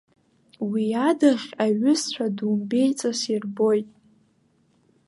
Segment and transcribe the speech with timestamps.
[0.69, 3.89] Уи адаӷь аҩызцәа думбеиҵас ирбоит.